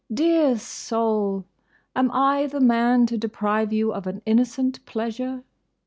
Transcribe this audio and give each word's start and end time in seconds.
—Dear 0.11 0.57
soul! 0.57 1.45
Am 1.95 2.09
I 2.11 2.47
the 2.47 2.59
man 2.59 3.05
to 3.05 3.19
deprive 3.19 3.71
you 3.71 3.93
of 3.93 4.07
an 4.07 4.23
innocent 4.25 4.83
pleasure? 4.87 5.43